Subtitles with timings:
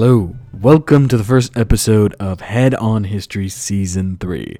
[0.00, 0.29] Hello,
[0.70, 4.56] welcome to the first episode of Head on History Season 3.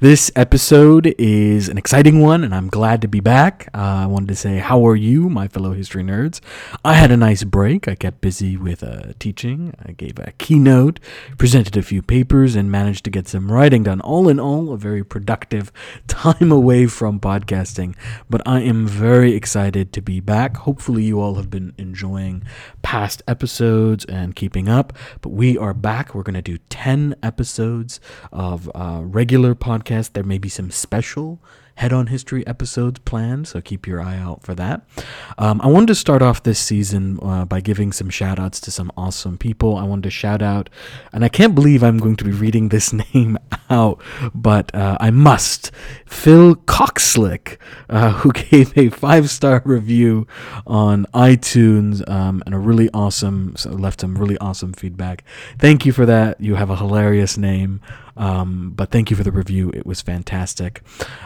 [0.00, 3.68] This episode is an exciting one, and I'm glad to be back.
[3.74, 6.40] Uh, I wanted to say, How are you, my fellow history nerds?
[6.82, 7.88] I had a nice break.
[7.88, 10.98] I kept busy with uh, teaching, I gave a keynote,
[11.36, 14.00] presented a few papers, and managed to get some writing done.
[14.00, 15.70] All in all, a very productive
[16.06, 17.96] time away from podcasting,
[18.30, 20.56] but I am very excited to be back.
[20.56, 22.44] Hopefully, you all have been enjoying
[22.80, 26.14] past episodes and keeping up, but we are back.
[26.14, 28.00] We're going to do 10 episodes
[28.32, 30.12] of uh, regular podcast.
[30.12, 31.40] There may be some special
[31.80, 34.82] Head on History episodes planned, so keep your eye out for that.
[35.38, 38.70] Um, I wanted to start off this season uh, by giving some shout outs to
[38.70, 39.78] some awesome people.
[39.78, 40.68] I wanted to shout out,
[41.10, 43.38] and I can't believe I'm going to be reading this name
[43.70, 43.98] out,
[44.34, 45.70] but uh, I must.
[46.04, 47.56] Phil Coxlick,
[47.88, 50.26] uh, who gave a five star review
[50.66, 55.24] on iTunes um, and a really awesome, left some really awesome feedback.
[55.58, 56.42] Thank you for that.
[56.42, 57.80] You have a hilarious name.
[58.16, 59.70] Um, but thank you for the review.
[59.74, 60.82] It was fantastic.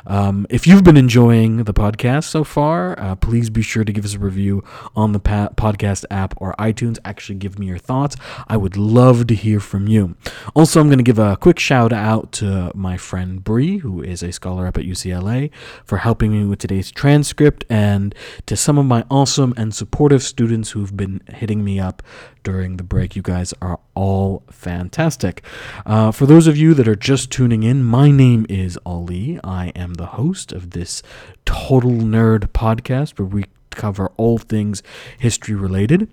[0.07, 4.05] Um, if you've been enjoying the podcast so far, uh, please be sure to give
[4.05, 4.63] us a review
[4.95, 6.99] on the pa- podcast app or iTunes.
[7.05, 8.17] Actually, give me your thoughts.
[8.49, 10.17] I would love to hear from you.
[10.55, 14.23] Also, I'm going to give a quick shout out to my friend Bree, who is
[14.23, 15.51] a scholar up at UCLA,
[15.85, 18.15] for helping me with today's transcript, and
[18.47, 22.03] to some of my awesome and supportive students who've been hitting me up
[22.43, 23.17] during the break.
[23.17, 25.43] You guys are all fantastic.
[25.87, 29.39] Uh, for those of you that are just tuning in, my name is Ali.
[29.44, 31.03] I am the host of this
[31.44, 34.83] Total Nerd podcast where we cover all things
[35.19, 36.12] history related.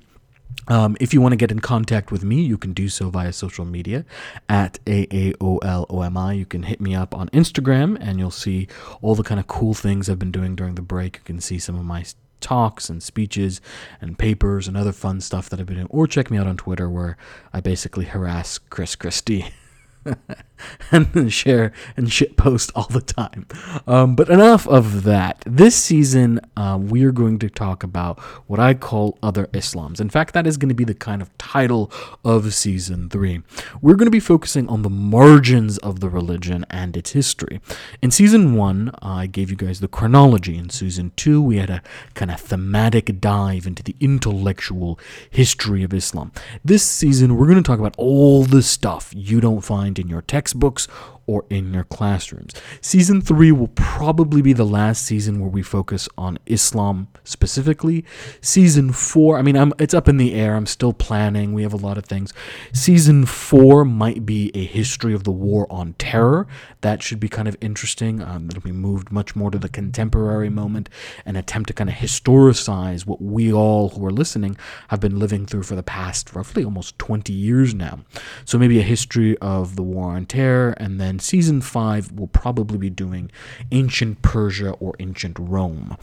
[0.67, 3.33] Um, if you want to get in contact with me, you can do so via
[3.33, 4.05] social media
[4.47, 6.37] at AAOLOMI.
[6.37, 8.67] You can hit me up on Instagram and you'll see
[9.01, 11.17] all the kind of cool things I've been doing during the break.
[11.17, 12.05] You can see some of my
[12.39, 13.61] talks and speeches
[13.99, 15.87] and papers and other fun stuff that I've been doing.
[15.89, 17.17] Or check me out on Twitter where
[17.51, 19.47] I basically harass Chris Christie.
[20.91, 23.47] and share and shit post all the time.
[23.87, 25.43] Um, but enough of that.
[25.45, 29.99] This season, uh, we are going to talk about what I call other Islams.
[29.99, 31.91] In fact, that is going to be the kind of title
[32.23, 33.41] of season three.
[33.81, 37.61] We're going to be focusing on the margins of the religion and its history.
[38.01, 40.57] In season one, I gave you guys the chronology.
[40.57, 41.81] In season two, we had a
[42.13, 46.31] kind of thematic dive into the intellectual history of Islam.
[46.63, 50.21] This season, we're going to talk about all the stuff you don't find in your
[50.21, 50.87] textbooks
[51.27, 52.53] or in your classrooms.
[52.81, 58.03] Season three will probably be the last season where we focus on Islam specifically.
[58.41, 60.55] Season four, I mean, I'm, it's up in the air.
[60.55, 61.53] I'm still planning.
[61.53, 62.33] We have a lot of things.
[62.73, 66.47] Season four might be a history of the war on terror.
[66.81, 68.21] That should be kind of interesting.
[68.21, 70.89] Um, it'll be moved much more to the contemporary moment
[71.25, 74.57] and attempt to kind of historicize what we all who are listening
[74.89, 77.99] have been living through for the past roughly almost 20 years now.
[78.45, 82.77] So maybe a history of the war on terror and then season five will probably
[82.77, 83.31] be doing
[83.71, 85.97] ancient Persia or ancient Rome.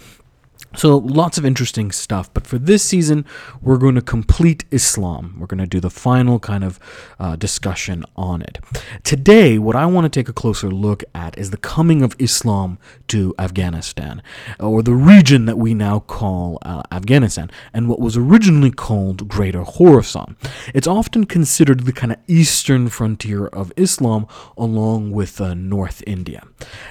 [0.77, 2.33] So, lots of interesting stuff.
[2.33, 3.25] But for this season,
[3.63, 5.37] we're going to complete Islam.
[5.39, 6.79] We're going to do the final kind of
[7.19, 8.59] uh, discussion on it.
[9.03, 12.79] Today, what I want to take a closer look at is the coming of Islam
[13.09, 14.23] to Afghanistan,
[14.61, 19.65] or the region that we now call uh, Afghanistan, and what was originally called Greater
[19.65, 20.37] Khorasan.
[20.75, 24.27] It's often considered the kind of eastern frontier of Islam,
[24.57, 26.43] along with uh, North India.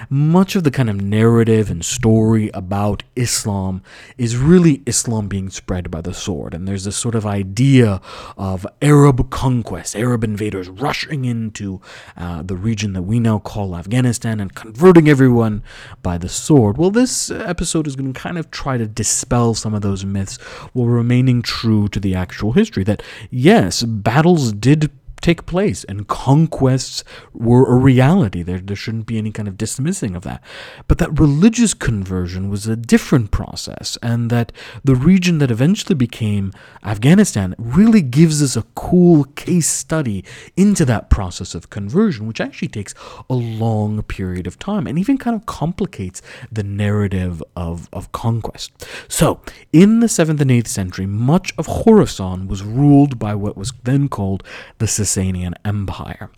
[0.08, 3.82] Much of the kind of narrative and story about Islam
[4.16, 6.54] is really Islam being spread by the sword.
[6.54, 8.00] And there's this sort of idea
[8.36, 11.80] of Arab conquest, Arab invaders rushing into
[12.16, 15.62] uh, the region that we now call Afghanistan and converting everyone
[16.02, 16.78] by the sword.
[16.78, 20.36] Well, this episode is going to kind of try to dispel some of those myths
[20.72, 22.84] while remaining true to the actual history.
[22.84, 28.42] That, yes, battles did take place and conquests were a reality.
[28.42, 30.42] There, there shouldn't be any kind of dismissing of that.
[30.86, 34.52] But that religious conversion was a different process, and that
[34.84, 36.52] the region that eventually became
[36.84, 40.24] Afghanistan really gives us a cool case study
[40.56, 42.94] into that process of conversion, which actually takes
[43.28, 48.72] a long period of time and even kind of complicates the narrative of, of conquest.
[49.08, 49.40] So,
[49.72, 54.08] in the 7th and 8th century, much of Khorasan was ruled by what was then
[54.08, 54.42] called
[54.78, 56.30] the Sasanian Empire.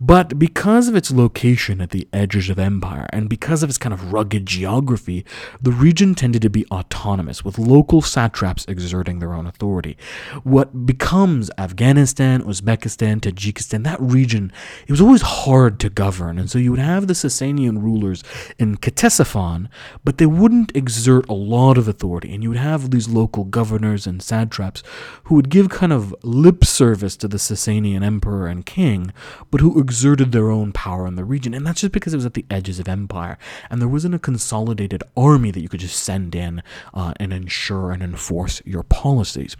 [0.00, 3.92] But because of its location at the edges of empire and because of its kind
[3.92, 5.24] of rugged geography,
[5.60, 9.96] the region tended to be autonomous, with local satraps exerting their own authority.
[10.44, 14.52] What becomes Afghanistan, Uzbekistan, Tajikistan, that region,
[14.86, 18.22] it was always hard to govern, and so you would have the Sasanian rulers
[18.58, 19.68] in Ctesiphon,
[20.04, 24.06] but they wouldn't exert a lot of authority, and you would have these local governors
[24.06, 24.82] and satraps
[25.24, 29.12] who would give kind of lip service to the Sasanian emperor and king,
[29.50, 31.54] but who exerted their own power in the region.
[31.54, 33.38] And that's just because it was at the edges of empire,
[33.70, 36.62] and there wasn't a consolidated army that you could just send in
[36.92, 39.56] uh, and ensure and enforce your policies.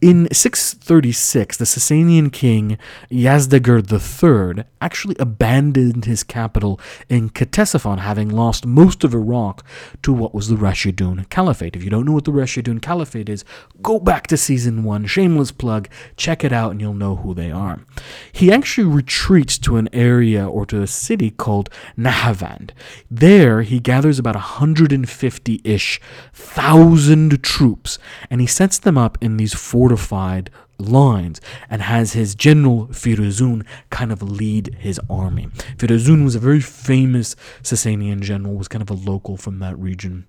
[0.00, 2.78] In 636, the Sasanian king
[3.10, 6.78] Yazdegerd III actually abandoned his capital
[7.08, 9.64] in Ctesiphon, having lost most of Iraq
[10.02, 11.76] to what was the Rashidun Caliphate.
[11.76, 13.44] If you don't know what the Rashidun Caliphate is,
[13.80, 17.50] go back to season one, shameless plug, check it out, and you'll know who they
[17.50, 17.85] are.
[18.32, 22.70] He actually retreats to an area or to a city called Nahavand.
[23.10, 26.00] There, he gathers about 150 ish
[26.32, 27.98] thousand troops
[28.30, 31.40] and he sets them up in these fortified lines
[31.70, 35.48] and has his general Firuzan kind of lead his army.
[35.78, 40.26] Firuzan was a very famous Sasanian general, was kind of a local from that region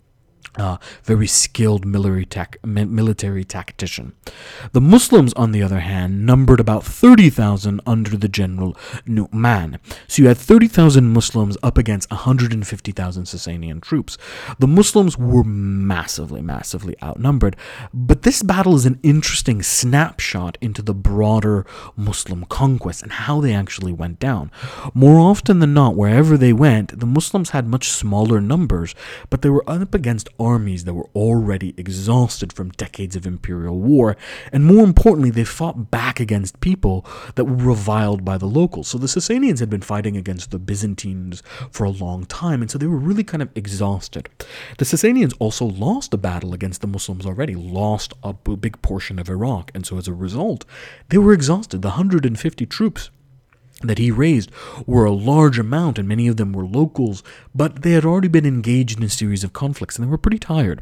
[0.55, 4.13] uh, very skilled military, tech, military tactician.
[4.71, 9.79] The Muslims, on the other hand, numbered about 30,000 under the general Nu'man.
[10.07, 14.17] So you had 30,000 Muslims up against 150,000 Sasanian troops.
[14.59, 17.55] The Muslims were massively, massively outnumbered,
[17.93, 21.65] but this battle is an interesting snapshot into the broader
[21.95, 24.51] Muslim conquest and how they actually went down.
[24.93, 28.95] More often than not, wherever they went, the Muslims had much smaller numbers,
[29.29, 34.17] but they were up against armies that were already exhausted from decades of imperial war,
[34.51, 37.05] and more importantly, they fought back against people
[37.35, 38.87] that were reviled by the locals.
[38.87, 42.77] So the Sasanians had been fighting against the Byzantines for a long time, and so
[42.77, 44.29] they were really kind of exhausted.
[44.77, 49.29] The Sasanians also lost a battle against the Muslims already, lost a big portion of
[49.29, 50.65] Iraq, and so as a result,
[51.09, 51.81] they were exhausted.
[51.81, 53.09] The 150 troops
[53.81, 54.51] that he raised
[54.85, 58.45] were a large amount, and many of them were locals, but they had already been
[58.45, 60.81] engaged in a series of conflicts and they were pretty tired.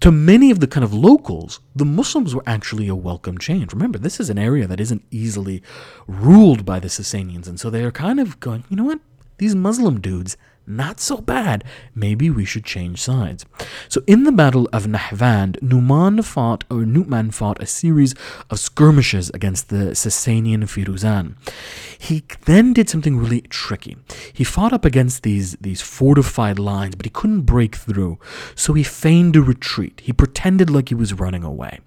[0.00, 3.72] To many of the kind of locals, the Muslims were actually a welcome change.
[3.72, 5.62] Remember, this is an area that isn't easily
[6.06, 9.00] ruled by the Sasanians, and so they are kind of going, you know what?
[9.38, 10.36] These Muslim dudes,
[10.66, 11.64] not so bad.
[11.94, 13.44] Maybe we should change sides.
[13.88, 18.14] So in the Battle of Nahvand, Numan fought or Nu'man fought a series
[18.50, 21.34] of skirmishes against the Sasanian Firuzan.
[21.98, 23.96] He then did something really tricky.
[24.32, 28.18] He fought up against these, these fortified lines, but he couldn't break through.
[28.54, 30.00] So he feigned a retreat.
[30.04, 31.80] He pretended like he was running away.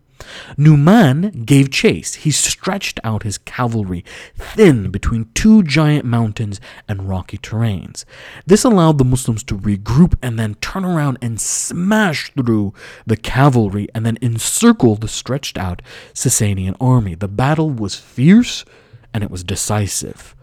[0.57, 2.15] Numan gave chase.
[2.15, 4.03] He stretched out his cavalry
[4.35, 8.05] thin between two giant mountains and rocky terrains.
[8.45, 12.73] This allowed the Muslims to regroup and then turn around and smash through
[13.05, 15.81] the cavalry and then encircle the stretched out
[16.13, 17.15] Sasanian army.
[17.15, 18.65] The battle was fierce
[19.13, 20.35] and it was decisive.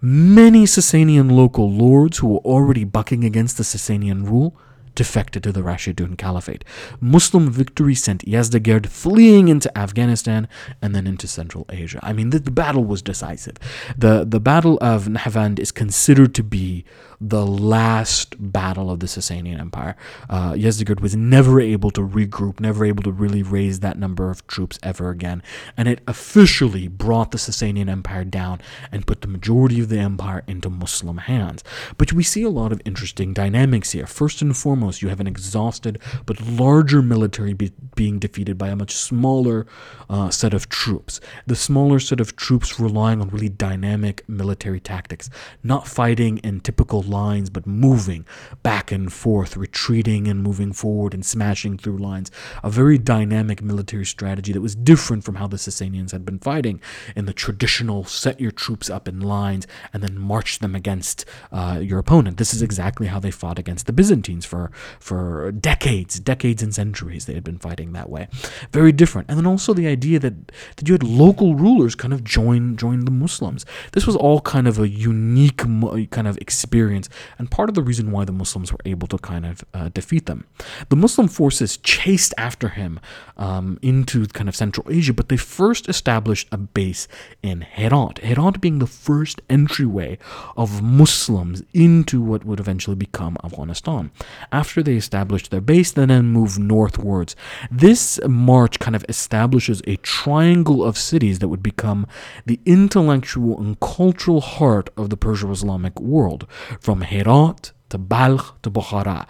[0.00, 4.56] Many Sasanian local lords who were already bucking against the Sasanian rule
[4.94, 6.64] defected to the Rashidun Caliphate.
[7.00, 10.48] Muslim victory sent Yazdegerd fleeing into Afghanistan
[10.82, 12.00] and then into Central Asia.
[12.02, 13.56] I mean, the, the battle was decisive.
[13.96, 16.84] The, the Battle of Nahvand is considered to be
[17.20, 19.94] the last battle of the Sasanian Empire.
[20.30, 24.46] Uh, Yezdegerd was never able to regroup, never able to really raise that number of
[24.46, 25.42] troops ever again,
[25.76, 30.42] and it officially brought the Sasanian Empire down and put the majority of the empire
[30.46, 31.62] into Muslim hands.
[31.98, 34.06] But we see a lot of interesting dynamics here.
[34.06, 38.76] First and foremost, you have an exhausted but larger military be- being defeated by a
[38.76, 39.66] much smaller
[40.08, 41.20] uh, set of troops.
[41.46, 45.28] The smaller set of troops relying on really dynamic military tactics,
[45.62, 48.24] not fighting in typical lines, but moving
[48.62, 52.30] back and forth, retreating and moving forward and smashing through lines.
[52.62, 56.80] A very dynamic military strategy that was different from how the Sasanians had been fighting
[57.16, 61.80] in the traditional set your troops up in lines and then march them against uh,
[61.82, 62.36] your opponent.
[62.36, 67.26] This is exactly how they fought against the Byzantines for, for decades, decades and centuries.
[67.26, 68.28] They had been fighting that way.
[68.72, 69.28] Very different.
[69.28, 73.04] And then also the idea that, that you had local rulers kind of join, join
[73.04, 73.66] the Muslims.
[73.92, 76.99] This was all kind of a unique kind of experience
[77.38, 80.26] and part of the reason why the Muslims were able to kind of uh, defeat
[80.26, 80.44] them.
[80.88, 83.00] The Muslim forces chased after him
[83.36, 87.08] um, into kind of Central Asia, but they first established a base
[87.42, 88.18] in Herat.
[88.18, 90.18] Herat being the first entryway
[90.56, 94.10] of Muslims into what would eventually become Afghanistan.
[94.52, 97.36] After they established their base, they then moved northwards.
[97.70, 102.06] This march kind of establishes a triangle of cities that would become
[102.46, 106.46] the intellectual and cultural heart of the Persian Islamic world,
[106.80, 109.26] from Herat to Balkh to Bukhara,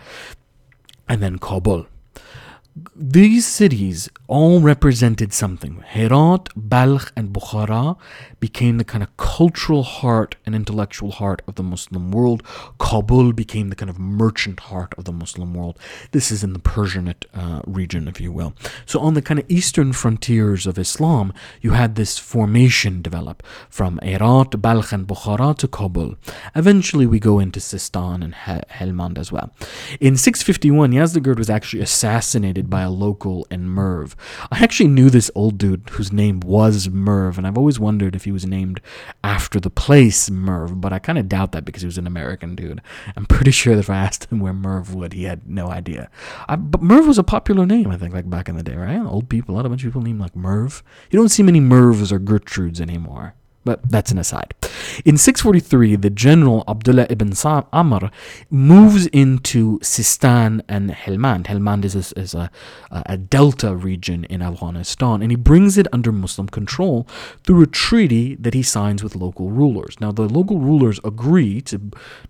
[1.09, 1.87] and then Kabul.
[2.95, 5.83] These cities all represented something.
[5.87, 7.97] Herat, Balkh, and Bukhara
[8.39, 12.45] became the kind of cultural heart and intellectual heart of the Muslim world.
[12.79, 15.79] Kabul became the kind of merchant heart of the Muslim world.
[16.13, 18.55] This is in the Persianate uh, region, if you will.
[18.87, 23.99] So, on the kind of eastern frontiers of Islam, you had this formation develop from
[24.03, 26.15] Herat, Balkh, and Bukhara to Kabul.
[26.55, 29.53] Eventually, we go into Sistan and Helmand as well.
[30.01, 34.17] In 651, Yazdegerd was actually assassinated by a local in Merv.
[34.51, 38.25] I actually knew this old dude whose name was Merv, and I've always wondered if
[38.25, 38.81] he was named
[39.25, 42.55] after the place Merv, but I kind of doubt that because he was an American
[42.55, 42.83] dude.
[43.17, 46.11] I'm pretty sure that if I asked him where Merv would, he had no idea.
[46.49, 49.01] I, but Merv was a popular name, I think, like back in the day, right?
[49.01, 50.83] Old people, a lot of bunch of people named like Merv.
[51.11, 53.35] You don't see many Mervs or Gertrudes anymore.
[53.63, 54.55] But that's an aside.
[55.05, 58.11] In 643, the general Abdullah ibn Amr
[58.49, 61.45] moves into Sistan and Helmand.
[61.45, 62.51] Helmand is, a, is a,
[62.91, 67.07] a, delta region in Afghanistan, and he brings it under Muslim control
[67.45, 70.01] through a treaty that he signs with local rulers.
[70.01, 71.81] Now, the local rulers agree to,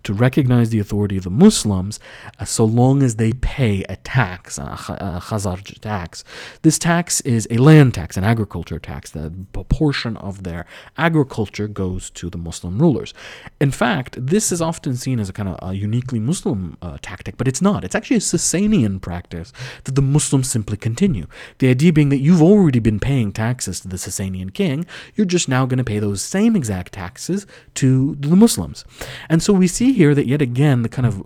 [0.03, 1.99] to recognize the authority of the Muslims
[2.39, 6.25] uh, so long as they pay a tax, a, a kharaj tax.
[6.61, 10.65] This tax is a land tax, an agriculture tax, the proportion of their
[10.97, 13.13] agriculture agriculture goes to the Muslim rulers.
[13.59, 17.37] In fact, this is often seen as a kind of a uniquely Muslim uh, tactic,
[17.37, 17.83] but it's not.
[17.83, 21.27] It's actually a Sasanian practice that the Muslims simply continue.
[21.59, 24.85] The idea being that you've already been paying taxes to the Sasanian king,
[25.15, 28.83] you're just now going to pay those same exact taxes to the Muslims.
[29.29, 31.23] And so we see here that yet again the kind of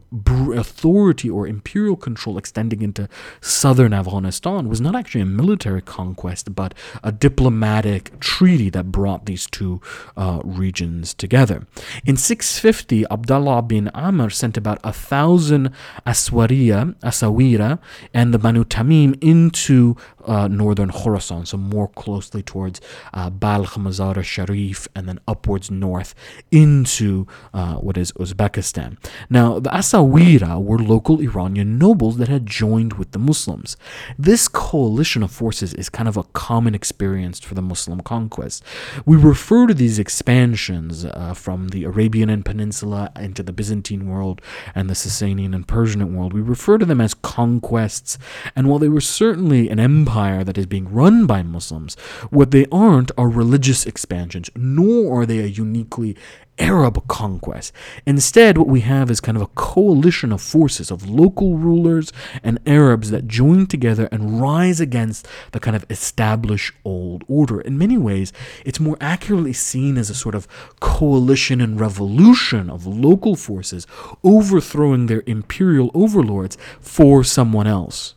[0.57, 3.07] authority or imperial control extending into
[3.39, 9.45] southern Afghanistan was not actually a military conquest, but a diplomatic treaty that brought these
[9.47, 9.79] two
[10.17, 11.67] uh, regions together.
[12.05, 15.71] In 650, Abdullah bin Amr sent about a thousand
[16.05, 17.79] Aswariya, Asawira,
[18.13, 22.81] and the Banu Tamim into uh, northern Khorasan, so more closely towards
[23.13, 26.15] uh, Balkh, Mazar Sharif, and then upwards north
[26.51, 28.97] into uh, what is Uzbekistan.
[29.29, 33.77] Now, the Asawira were local Iranian nobles that had joined with the Muslims.
[34.17, 38.63] This coalition of forces is kind of a common experience for the Muslim conquest.
[39.05, 44.41] We refer to these expansions uh, from the Arabian Peninsula into the Byzantine world
[44.73, 46.33] and the Sasanian and Persian world.
[46.33, 48.17] We refer to them as conquests,
[48.55, 51.95] and while they were certainly an empire, empire that is being run by Muslims.
[52.29, 56.15] What they aren't are religious expansions, nor are they a uniquely
[56.57, 57.73] Arab conquest.
[58.05, 62.59] Instead, what we have is kind of a coalition of forces of local rulers and
[62.65, 67.59] Arabs that join together and rise against the kind of established old order.
[67.59, 68.31] In many ways,
[68.63, 70.47] it's more accurately seen as a sort of
[70.79, 73.85] coalition and revolution of local forces
[74.23, 78.14] overthrowing their imperial overlords for someone else.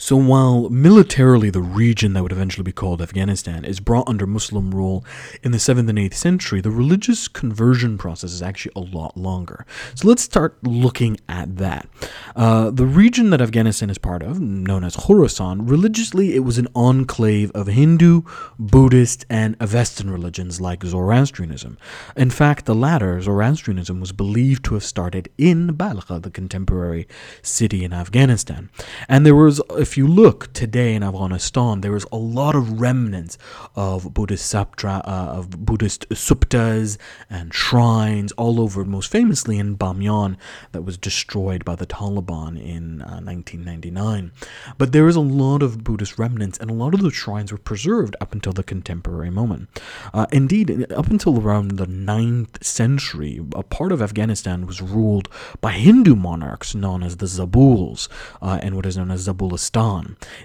[0.00, 4.72] So while militarily the region that would eventually be called Afghanistan is brought under Muslim
[4.72, 5.04] rule
[5.42, 9.66] in the 7th and 8th century, the religious conversion process is actually a lot longer.
[9.96, 11.88] So let's start looking at that.
[12.36, 16.68] Uh, the region that Afghanistan is part of, known as Khorasan, religiously it was an
[16.76, 18.22] enclave of Hindu,
[18.56, 21.76] Buddhist, and Avestan religions like Zoroastrianism.
[22.16, 27.08] In fact, the latter, Zoroastrianism, was believed to have started in Balkh, the contemporary
[27.42, 28.70] city in Afghanistan.
[29.08, 33.38] And there was if you look today in Afghanistan, there is a lot of remnants
[33.74, 36.98] of Buddhist saptra, uh, of Buddhist suptas
[37.30, 38.84] and shrines all over.
[38.84, 40.36] Most famously in Bamyan,
[40.72, 44.30] that was destroyed by the Taliban in uh, 1999.
[44.76, 47.56] But there is a lot of Buddhist remnants, and a lot of those shrines were
[47.56, 49.70] preserved up until the contemporary moment.
[50.12, 55.30] Uh, indeed, up until around the 9th century, a part of Afghanistan was ruled
[55.62, 58.08] by Hindu monarchs known as the Zabuls,
[58.42, 59.77] uh, and what is known as Zabulistan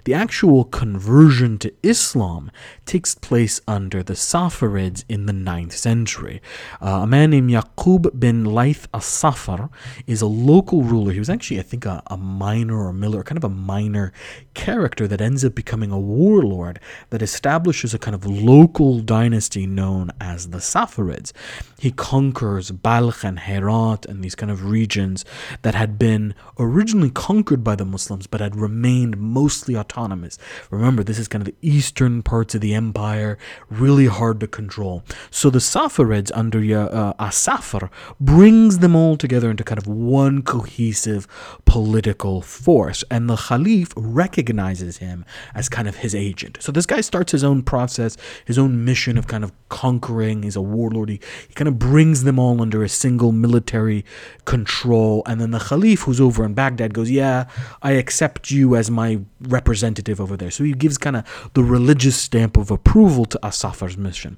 [0.04, 2.52] The actual conversion to Islam
[2.86, 6.40] takes place under the Saffarids in the 9th century.
[6.80, 9.72] Uh, a man named Yaqub bin Laith as-Safar
[10.06, 11.14] is a local ruler.
[11.14, 14.14] He was actually, I think, a, a minor or miller, kind of a minor
[14.54, 20.12] character that ends up becoming a warlord that establishes a kind of local dynasty known
[20.22, 21.32] as the Saffarids.
[21.80, 25.26] He conquers Balkh and Herat and these kind of regions
[25.64, 30.38] that had been originally conquered by the Muslims but had remained mostly autonomous.
[30.70, 33.38] Remember, this is kind of the eastern parts of the empire,
[33.70, 35.04] really hard to control.
[35.32, 37.90] So the Saffarids under uh, Asafar
[38.20, 41.28] brings them all together into kind of one cohesive
[41.66, 45.26] political force, and the Khalif recognizes him
[45.56, 46.58] as kind of his agent.
[46.62, 50.44] So this guy starts his own process, his own mission of kind of conquering.
[50.44, 51.10] He's a warlord.
[51.10, 54.06] He, he kind of brings them all under a single military
[54.46, 57.46] control, and then the Khalif, who's over in Baghdad, goes, "Yeah,
[57.82, 62.16] I accept you as my representative over there." So he gives kind of the religious
[62.16, 64.38] stamp of approval to Asafar's mission.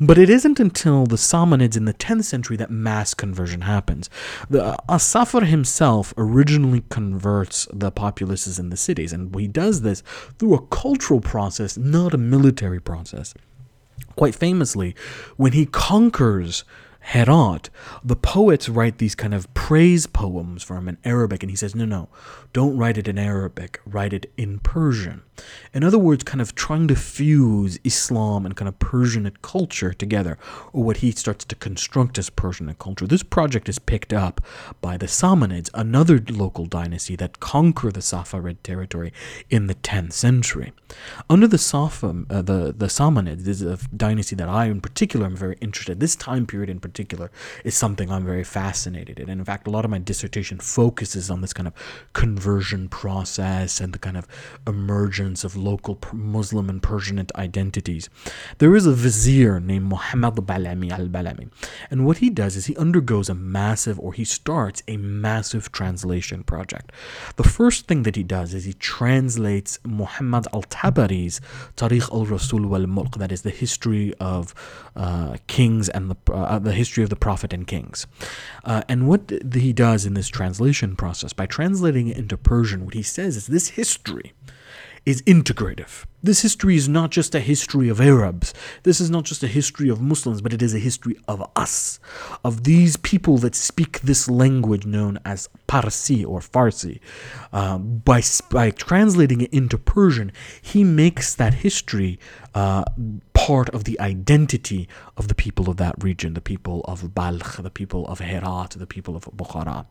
[0.00, 4.10] But it isn't until the Samanids in the 10th century that mass conversion happens.
[4.50, 10.02] The uh, Asafar himself originally converts the populaces in the cities, and he does this
[10.38, 13.34] through a cultural process, not a military process.
[14.16, 14.94] Quite famously,
[15.36, 16.64] when he conquers
[17.04, 17.68] Herat,
[18.02, 21.74] the poets write these kind of praise poems for him in Arabic, and he says,
[21.74, 22.08] No, no,
[22.54, 25.22] don't write it in Arabic, write it in Persian.
[25.72, 30.38] In other words, kind of trying to fuse Islam and kind of Persianate culture together,
[30.72, 33.06] or what he starts to construct as Persianate culture.
[33.06, 34.40] This project is picked up
[34.80, 39.12] by the Samanids, another local dynasty that conquer the Safavid territory
[39.50, 40.72] in the 10th century.
[41.28, 45.26] Under the Safa, uh, the, the Samanids, this is a dynasty that I in particular
[45.26, 45.98] am very interested in.
[45.98, 47.30] This time period in particular
[47.64, 49.28] is something I'm very fascinated in.
[49.28, 51.74] And in fact, a lot of my dissertation focuses on this kind of
[52.12, 54.28] conversion process and the kind of
[54.66, 58.10] emergence of local Muslim and Persianate identities.
[58.58, 61.48] There is a vizier named Muhammad Balami al Balami,
[61.90, 66.42] and what he does is he undergoes a massive, or he starts a massive translation
[66.44, 66.92] project.
[67.36, 71.40] The first thing that he does is he translates Muhammad al Tabari's
[71.76, 74.54] Tarikh al Rasul wal Mulk, that is the history of
[74.96, 78.06] uh, kings and the, uh, the history of the Prophet and kings.
[78.64, 82.94] Uh, and what he does in this translation process, by translating it into Persian, what
[82.94, 84.32] he says is this history
[85.06, 86.04] is integrative.
[86.24, 88.54] This history is not just a history of Arabs.
[88.82, 92.00] This is not just a history of Muslims, but it is a history of us,
[92.42, 96.98] of these people that speak this language known as Parsi or Farsi.
[97.52, 102.18] Uh, by, by translating it into Persian, he makes that history
[102.54, 102.84] uh,
[103.34, 104.88] part of the identity
[105.18, 108.86] of the people of that region, the people of Balkh, the people of Herat, the
[108.86, 109.84] people of Bukhara.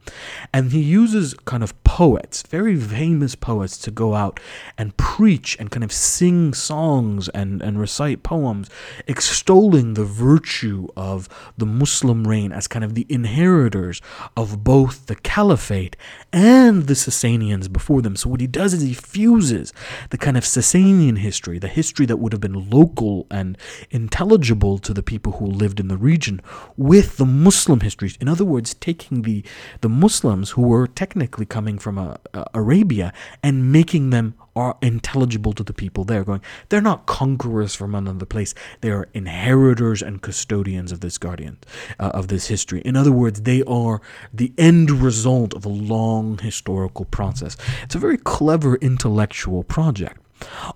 [0.51, 4.39] And he uses kind of poets, very famous poets, to go out
[4.77, 6.22] and preach and kind of sing
[6.53, 8.69] songs and, and recite poems
[9.07, 14.01] extolling the virtue of the Muslim reign as kind of the inheritors
[14.37, 15.97] of both the caliphate
[16.31, 18.15] and the Sasanians before them.
[18.15, 19.73] So what he does is he fuses
[20.11, 23.57] the kind of Sasanian history, the history that would have been local and
[23.91, 26.41] intelligible to the people who lived in the region,
[26.77, 28.17] with the Muslim histories.
[28.21, 29.43] In other words, taking the,
[29.81, 35.53] the Muslims who were technically coming from uh, uh, Arabia and making them are intelligible
[35.53, 38.53] to the people there, going, they're not conquerors from another place.
[38.81, 41.57] They are inheritors and custodians of this guardian,
[41.99, 42.81] uh, of this history.
[42.81, 44.01] In other words, they are
[44.33, 47.57] the end result of a long historical process.
[47.83, 50.22] It's a very clever intellectual project.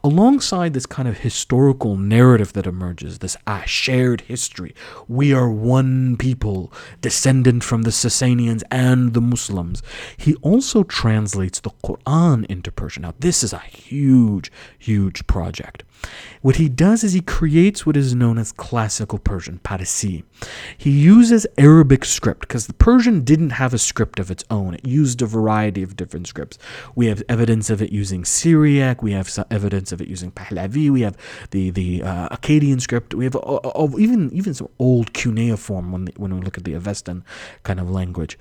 [0.04, 4.74] Alongside this kind of historical narrative that emerges, this ah, shared history,
[5.08, 9.82] we are one people, descendant from the Sasanians and the Muslims,
[10.18, 13.04] he also translates the Quran into Persian.
[13.04, 15.84] Now, this is a huge, huge project.
[16.42, 20.24] What he does is he creates what is known as classical Persian, Parsi.
[20.78, 24.76] He uses Arabic script because the Persian didn't have a script of its own.
[24.76, 26.58] It used a variety of different scripts.
[26.96, 31.02] We have evidence of it using Syriac, we have evidence of it using Pahlavi, we
[31.02, 31.18] have
[31.52, 33.36] the the uh, Akkadian script, we have
[33.98, 37.24] even even some old cuneiform when the, when we look at the Avestan
[37.64, 38.38] kind of language.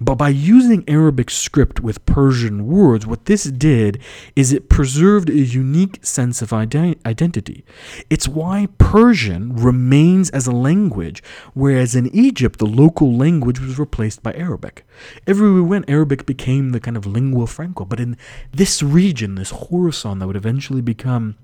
[0.00, 4.00] But by using Arabic script with Persian words, what this did
[4.34, 7.64] is it preserved a unique sense of ident- identity.
[8.10, 11.22] It's why Persian remains as a language,
[11.54, 14.84] whereas in Egypt, the local language was replaced by Arabic.
[15.26, 17.84] Everywhere we went, Arabic became the kind of lingua franca.
[17.84, 18.16] But in
[18.52, 21.36] this region, this Khorasan that would eventually become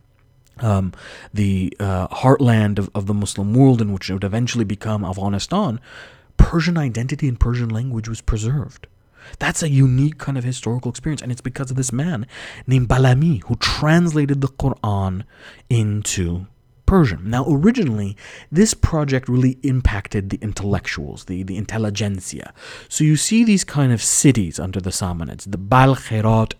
[0.58, 0.92] um,
[1.32, 5.80] the uh, heartland of, of the Muslim world, in which it would eventually become Afghanistan,
[6.42, 8.88] Persian identity and Persian language was preserved.
[9.38, 12.26] That's a unique kind of historical experience, and it's because of this man
[12.66, 15.22] named Balami who translated the Quran
[15.70, 16.46] into
[16.92, 17.30] Persian.
[17.30, 18.18] Now, originally,
[18.50, 22.52] this project really impacted the intellectuals, the, the intelligentsia.
[22.90, 26.10] So you see these kind of cities under the Samanids, the Balkh,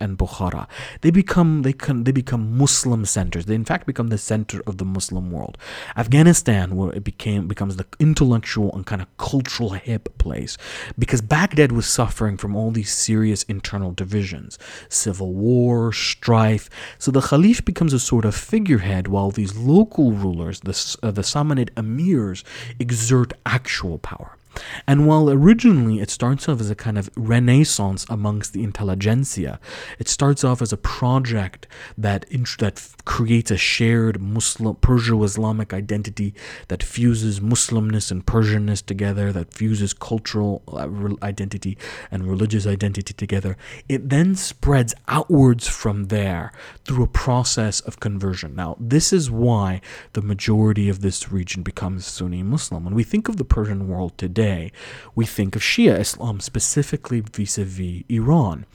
[0.01, 0.67] and Bukhara.
[1.01, 3.45] They become they can they become Muslim centers.
[3.45, 5.55] They in fact become the center of the Muslim world.
[5.95, 10.57] Afghanistan, where it became becomes the intellectual and kind of cultural hip place,
[10.97, 14.57] because Baghdad was suffering from all these serious internal divisions,
[14.89, 16.71] civil war, strife.
[16.97, 21.21] So the Khalif becomes a sort of figurehead, while these local rulers, the uh, the
[21.21, 22.43] Samanid emirs,
[22.79, 24.37] exert actual power.
[24.87, 29.59] And while originally it starts off as a kind of renaissance amongst the intelligentsia,
[29.99, 32.25] it starts off as a project that
[32.59, 36.33] that creates a shared Muslim Persian-Islamic identity
[36.67, 40.87] that fuses Muslimness and Persianness together, that fuses cultural uh,
[41.23, 41.77] identity
[42.11, 43.57] and religious identity together.
[43.89, 46.51] It then spreads outwards from there
[46.85, 48.55] through a process of conversion.
[48.55, 49.81] Now, this is why
[50.13, 52.85] the majority of this region becomes Sunni Muslim.
[52.85, 54.71] When we think of the Persian world today, today,
[55.15, 58.65] we think of Shia Islam specifically vis a vis Iran.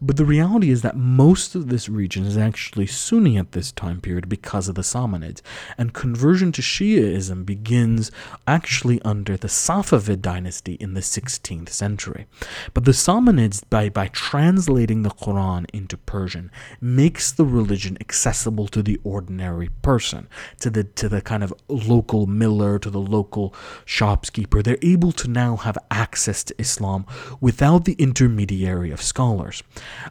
[0.00, 4.00] But the reality is that most of this region is actually Sunni at this time
[4.00, 5.40] period because of the Samanids.
[5.78, 8.10] And conversion to Shiaism begins
[8.46, 12.26] actually under the Safavid dynasty in the 16th century.
[12.74, 18.82] But the Samanids, by, by translating the Quran into Persian, makes the religion accessible to
[18.82, 20.28] the ordinary person,
[20.60, 23.54] to the, to the kind of local miller, to the local
[23.86, 24.62] shopkeeper.
[24.62, 27.06] They're able to now have access to Islam
[27.40, 29.62] without the intermediary of scholars.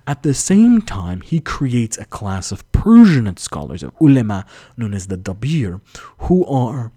[0.06, 4.46] At the same time, he creates a class of Persian scholars, of ulema,
[4.78, 5.82] known as the Dabir,
[6.20, 6.92] who are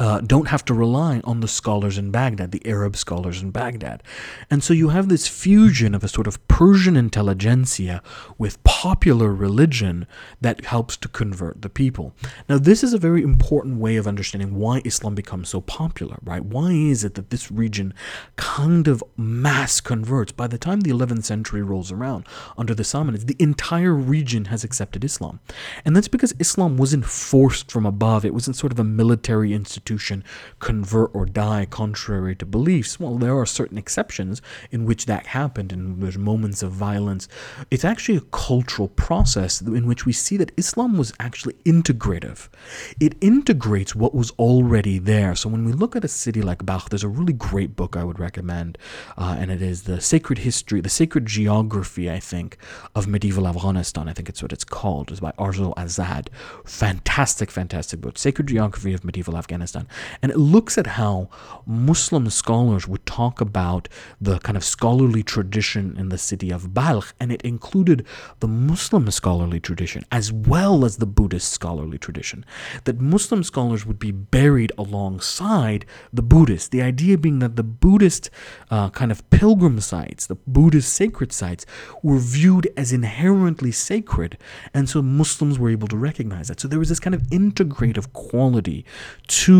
[0.00, 4.02] uh, don't have to rely on the scholars in Baghdad, the Arab scholars in Baghdad.
[4.50, 8.02] And so you have this fusion of a sort of Persian intelligentsia
[8.38, 10.06] with popular religion
[10.40, 12.14] that helps to convert the people.
[12.48, 16.44] Now, this is a very important way of understanding why Islam becomes so popular, right?
[16.44, 17.92] Why is it that this region
[18.36, 20.32] kind of mass converts?
[20.32, 22.26] By the time the 11th century rolls around,
[22.56, 25.40] under the Samanids, the entire region has accepted Islam.
[25.84, 29.89] And that's because Islam wasn't forced from above, it wasn't sort of a military institution
[29.90, 30.22] institution
[30.60, 33.00] convert or die contrary to beliefs.
[33.00, 37.28] Well, there are certain exceptions in which that happened, and there's moments of violence.
[37.70, 42.48] It's actually a cultural process in which we see that Islam was actually integrative.
[43.00, 45.34] It integrates what was already there.
[45.34, 48.04] So when we look at a city like Balkh, there's a really great book I
[48.04, 48.78] would recommend,
[49.18, 52.56] uh, and it is the Sacred History, the Sacred Geography, I think,
[52.94, 54.08] of medieval Afghanistan.
[54.08, 55.10] I think it's what it's called.
[55.10, 56.28] It's by Arezou Azad.
[56.64, 58.18] Fantastic, fantastic book.
[58.18, 59.69] Sacred Geography of Medieval Afghanistan.
[59.70, 59.88] Pakistan.
[60.22, 61.28] And it looks at how
[61.66, 63.88] Muslim scholars would talk about
[64.20, 68.06] the kind of scholarly tradition in the city of Balkh, and it included
[68.40, 72.44] the Muslim scholarly tradition as well as the Buddhist scholarly tradition.
[72.84, 76.68] That Muslim scholars would be buried alongside the Buddhists.
[76.68, 78.30] The idea being that the Buddhist
[78.70, 81.66] uh, kind of pilgrim sites, the Buddhist sacred sites,
[82.02, 84.36] were viewed as inherently sacred,
[84.74, 86.60] and so Muslims were able to recognize that.
[86.60, 88.84] So there was this kind of integrative quality
[89.44, 89.59] to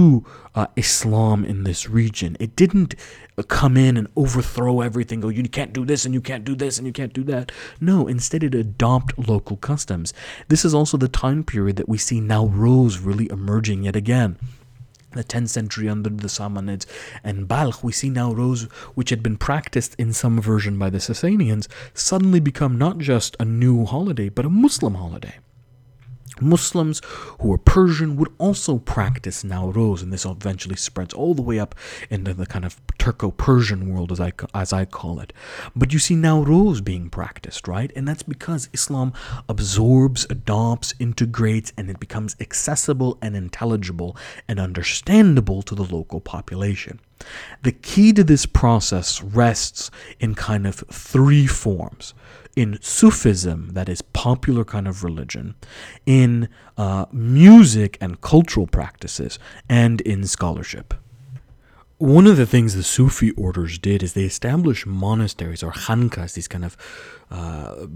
[0.54, 2.36] uh, Islam in this region.
[2.40, 2.94] It didn't
[3.38, 5.20] uh, come in and overthrow everything.
[5.20, 7.52] Go, you can't do this and you can't do this and you can't do that.
[7.80, 10.12] No, instead it adopted local customs.
[10.48, 14.36] This is also the time period that we see Nowruz really emerging yet again
[15.12, 16.86] the 10th century under the Samanids
[17.24, 21.66] and Balkh, we see Nowruz which had been practiced in some version by the Sasanians,
[21.94, 25.34] suddenly become not just a new holiday, but a Muslim holiday.
[26.42, 27.00] Muslims
[27.40, 31.74] who were Persian would also practice Nowruz, and this eventually spreads all the way up
[32.10, 35.32] into the kind of Turco-Persian world, as I as I call it.
[35.74, 37.92] But you see Nowruz being practiced, right?
[37.94, 39.12] And that's because Islam
[39.48, 44.16] absorbs, adopts, integrates, and it becomes accessible and intelligible
[44.48, 47.00] and understandable to the local population.
[47.62, 52.14] The key to this process rests in kind of three forms
[52.56, 55.54] in Sufism, that is popular kind of religion,
[56.06, 60.94] in uh, music and cultural practices, and in scholarship.
[61.98, 66.48] One of the things the Sufi orders did is they established monasteries or khankas, these
[66.48, 66.76] kind of
[67.30, 67.86] uh,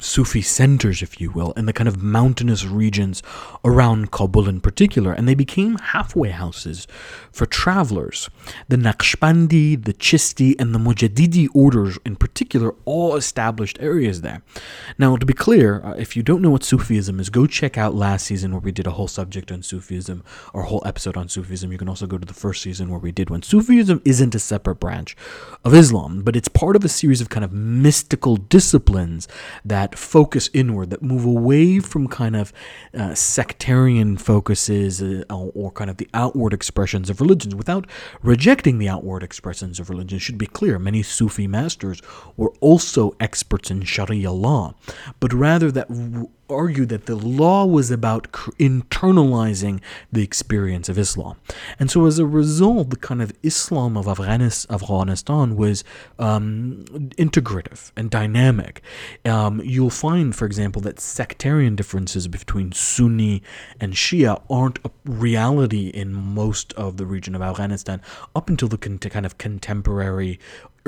[0.00, 3.22] Sufi centers, if you will, in the kind of mountainous regions
[3.64, 6.86] around Kabul in particular, and they became halfway houses
[7.32, 8.28] for travelers.
[8.68, 14.42] The Naqshbandi, the Chishti, and the Mujaddidi orders in particular all established areas there.
[14.98, 17.94] Now, to be clear, uh, if you don't know what Sufism is, go check out
[17.94, 21.72] last season where we did a whole subject on Sufism or whole episode on Sufism.
[21.72, 24.38] You can also go to the first season where we did when Sufism isn't a
[24.38, 25.16] separate branch
[25.64, 28.57] of Islam, but it's part of a series of kind of mystical disciplines
[29.64, 32.52] that focus inward, that move away from kind of
[32.94, 37.86] uh, sectarian focuses uh, or kind of the outward expressions of religions without
[38.22, 40.16] rejecting the outward expressions of religion.
[40.16, 42.00] It should be clear, many Sufi masters
[42.36, 44.74] were also experts in Sharia law,
[45.20, 45.88] but rather that
[46.48, 49.80] argued that the law was about internalizing
[50.12, 51.36] the experience of Islam.
[51.78, 55.84] And so, as a result, the kind of Islam of Afghanistan was
[56.18, 56.84] um,
[57.16, 58.82] integrative and dynamic.
[59.24, 63.42] Um, you'll find, for example, that sectarian differences between Sunni
[63.80, 68.00] and Shia aren't a reality in most of the region of Afghanistan
[68.34, 70.38] up until the con- kind of contemporary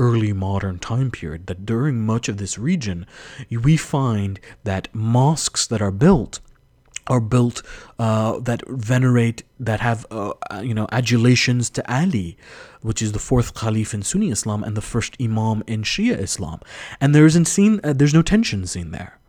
[0.00, 3.06] early modern time period that during much of this region
[3.50, 6.40] we find that mosques that are built
[7.06, 7.62] are built
[7.98, 12.36] uh, that venerate that have uh, uh, you know adulations to Ali,
[12.82, 16.60] which is the fourth Caliph in Sunni Islam and the first Imam in Shia Islam,
[17.00, 19.19] and there isn't seen uh, there's no tension seen there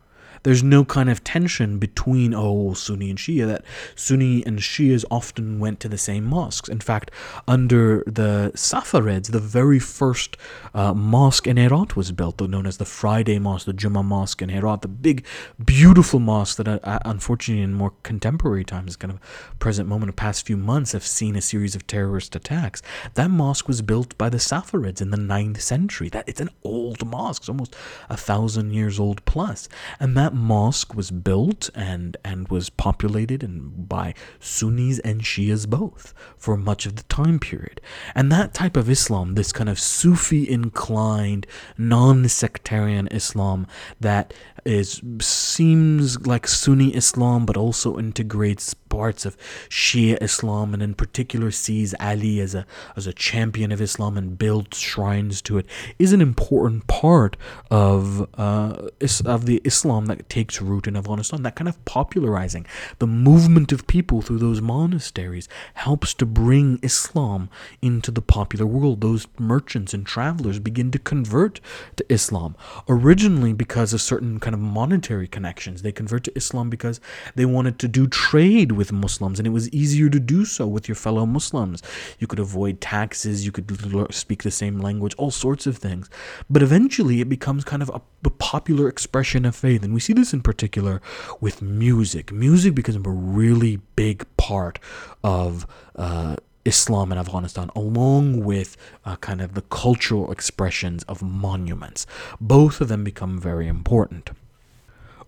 [0.44, 3.64] there's no kind of tension between oh Sunni and Shia that
[3.96, 6.70] Sunni and Shias often went to the same mosques.
[6.70, 7.12] In fact,
[7.48, 10.38] under the Safavids, the very first
[10.74, 14.50] uh, mosque in Herat was built, known as the Friday Mosque, the Juma Mosque in
[14.50, 15.26] Herat, the big,
[15.64, 19.20] beautiful mosque that, uh, unfortunately, in more contemporary times, kind of
[19.60, 22.82] present moment of past few months, have seen a series of terrorist attacks.
[23.14, 26.10] That mosque was built by the Safavids in the 9th century.
[26.10, 27.76] That it's an old mosque, it's almost
[28.10, 33.44] a thousand years old plus, and that that mosque was built and and was populated
[33.44, 37.82] and by Sunnis and Shias both for much of the time period.
[38.16, 41.46] And that type of Islam, this kind of Sufi inclined,
[41.78, 43.68] non-sectarian Islam
[44.00, 44.34] that
[44.66, 49.38] is seems like Sunni Islam but also integrates parts of
[49.70, 52.66] Shia Islam and in particular sees Ali as a
[52.96, 55.66] as a champion of Islam and builds shrines to it
[55.98, 57.38] is an important part
[57.72, 58.90] of uh,
[59.26, 61.44] of the Islam that takes root in Afghanistan.
[61.44, 62.66] That kind of popularizing
[63.00, 67.50] the movement of people through those monasteries helps to bring Islam
[67.82, 69.02] into the popular world.
[69.02, 71.60] Those merchants and travelers begin to convert
[71.96, 72.56] to Islam
[72.88, 75.82] originally because of certain kind of monetary connections.
[75.82, 77.00] They convert to Islam because
[77.36, 80.88] they wanted to do trade with Muslims, and it was easier to do so with
[80.88, 81.82] your fellow Muslims.
[82.20, 83.70] You could avoid taxes, you could
[84.14, 86.10] speak the same language, all sorts of things.
[86.50, 88.02] But eventually, it becomes kind of a,
[88.42, 91.02] popular expression of faith, and we see this in particular
[91.40, 92.32] with music.
[92.32, 94.80] Music becomes a really big part
[95.24, 95.66] of.
[95.96, 102.06] Uh, Islam in Afghanistan, along with uh, kind of the cultural expressions of monuments.
[102.40, 104.30] Both of them become very important.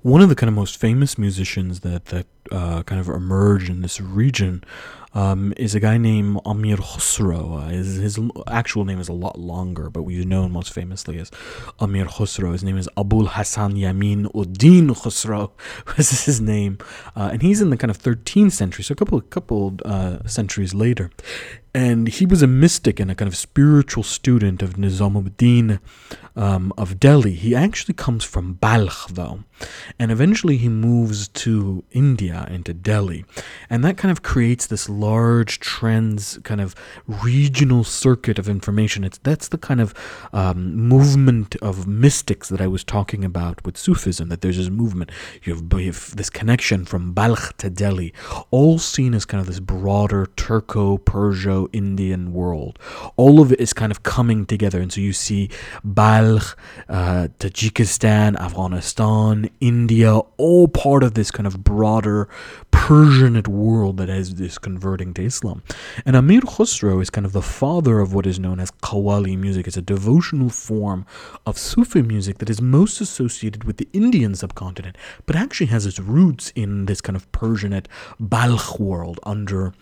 [0.03, 3.81] One of the kind of most famous musicians that that uh, kind of emerged in
[3.81, 4.63] this region
[5.13, 7.63] um, is a guy named Amir Khusro.
[7.63, 11.19] Uh, his, his, actual name is a lot longer, but we know him most famously
[11.19, 11.31] as
[11.79, 12.51] Amir Khusro.
[12.51, 15.51] His name is Abul Hassan Yamin Uddin Khusro.
[15.97, 16.77] This is his name,
[17.15, 20.73] uh, and he's in the kind of 13th century, so a couple couple uh, centuries
[20.73, 21.11] later
[21.73, 25.79] and he was a mystic and a kind of spiritual student of Nizamuddin
[26.35, 27.33] um, of Delhi.
[27.33, 29.43] He actually comes from Balkh, though,
[29.99, 33.25] and eventually he moves to India, into Delhi,
[33.69, 36.75] and that kind of creates this large trends kind of
[37.07, 39.03] regional circuit of information.
[39.03, 39.93] It's that's the kind of
[40.31, 44.29] um, movement of mystics that I was talking about with Sufism.
[44.29, 45.11] That there's this movement,
[45.43, 48.13] you have, you have this connection from Balkh to Delhi,
[48.51, 50.27] all seen as kind of this broader
[51.71, 52.79] Indian world.
[53.15, 54.81] All of it is kind of coming together.
[54.81, 55.49] And so you see
[55.83, 56.55] Balkh,
[56.89, 62.27] uh, Tajikistan, Afghanistan, India, all part of this kind of broader
[62.71, 65.63] Persianate world that is this converting to Islam.
[66.05, 69.67] And Amir Khusro is kind of the father of what is known as Qawwali music.
[69.67, 71.05] It's a devotional form
[71.45, 75.99] of Sufi music that is most associated with the Indian subcontinent, but actually has its
[75.99, 77.85] roots in this kind of Persianate
[78.19, 79.73] Balkh world under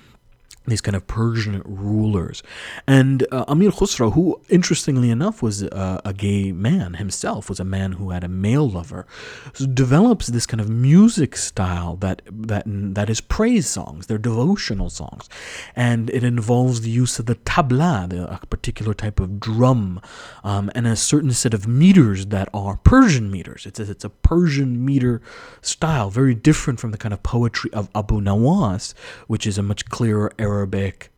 [0.68, 2.44] these kind of Persian rulers.
[2.88, 7.66] And uh, Amir Khusro, who interestingly enough was uh, a gay man himself, was a
[7.66, 9.08] man who had a male lover,
[9.54, 14.06] so develops this kind of music style that that that is praise songs.
[14.06, 15.30] They're devotional songs,
[15.76, 20.00] and it involves the use of the tabla, the, a particular type of drum,
[20.44, 23.66] um, and a certain set of meters that are Persian meters.
[23.66, 25.22] It's a, it's a Persian meter
[25.62, 28.94] style, very different from the kind of poetry of Abu Nawas,
[29.28, 30.51] which is a much clearer Arabic,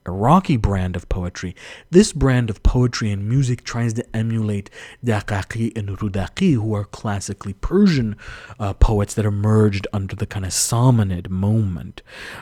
[0.05, 1.55] Iraqi brand of poetry.
[1.89, 4.69] This brand of poetry and music tries to emulate
[5.05, 8.15] Daqaqi and Rudaqi, who are classically Persian
[8.59, 12.01] uh, poets that emerged under the kind of Samanid moment.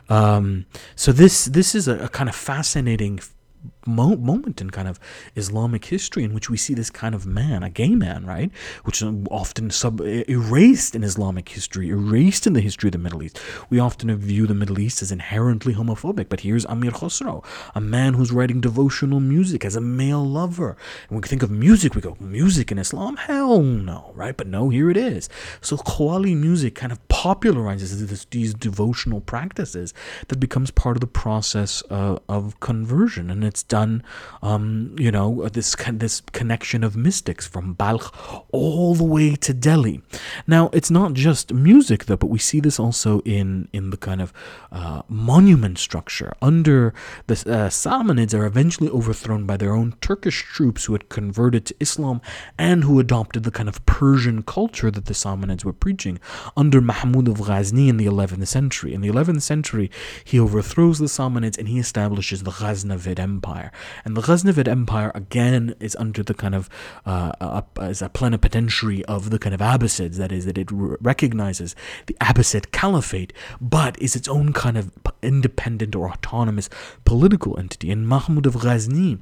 [0.09, 3.19] Um, so this this is a, a kind of fascinating
[3.85, 4.99] mo- moment in kind of
[5.35, 8.51] Islamic history in which we see this kind of man, a gay man, right,
[8.83, 13.23] which is often sub erased in Islamic history, erased in the history of the Middle
[13.23, 13.39] East.
[13.69, 17.43] We often view the Middle East as inherently homophobic, but here's Amir Khosrow,
[17.75, 20.77] a man who's writing devotional music as a male lover.
[21.09, 23.17] And we think of music, we go, music in Islam?
[23.17, 24.35] Hell no, right?
[24.35, 25.29] But no, here it is.
[25.61, 29.93] So Qawwali music kind of popularizes this, these devotional practices
[30.27, 34.03] that becomes part of the process uh, of conversion, and it's done,
[34.43, 38.07] um, you know, this this connection of mystics from Balkh
[38.51, 40.01] all the way to Delhi.
[40.45, 44.21] Now, it's not just music though, but we see this also in in the kind
[44.25, 44.29] of
[44.79, 46.31] uh, monument structure.
[46.41, 46.93] Under
[47.27, 51.73] the uh, Samanids are eventually overthrown by their own Turkish troops who had converted to
[51.79, 52.19] Islam
[52.57, 56.19] and who adopted the kind of Persian culture that the Samanids were preaching
[56.57, 58.93] under Mahmud of Ghazni in the 11th century.
[58.93, 59.87] In the 11th century,
[60.29, 63.60] he overthrows the Samanids and he establishes the Ghaznavid Empire.
[64.03, 66.69] And the Ghaznavid Empire, again, is under the kind of,
[67.05, 71.75] uh, uh, as a plenipotentiary of the kind of Abbasids, that is, that it recognizes
[72.07, 76.69] the Abbasid Caliphate, but is its own kind of independent or autonomous
[77.05, 77.91] political entity.
[77.91, 79.19] And Mahmud of Ghazni